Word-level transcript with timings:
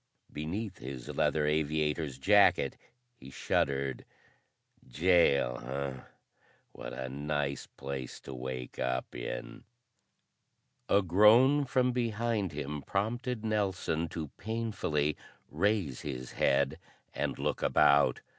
Beneath 0.33 0.79
his 0.79 1.09
leather 1.09 1.45
aviator's 1.45 2.17
jacket 2.17 2.75
he 3.19 3.29
shuddered. 3.29 4.03
"Jail, 4.87 5.61
eh? 5.63 5.99
What 6.71 6.91
a 6.91 7.07
nice 7.07 7.67
place 7.67 8.19
to 8.21 8.33
wake 8.33 8.79
up 8.79 9.13
in!" 9.13 9.63
A 10.89 11.03
groan 11.03 11.65
from 11.65 11.91
behind 11.91 12.51
him 12.51 12.81
prompted 12.81 13.45
Nelson 13.45 14.07
to 14.07 14.29
painfully 14.39 15.17
raise 15.51 16.01
his 16.01 16.31
head 16.31 16.79
and 17.13 17.37
look 17.37 17.61
about. 17.61 18.21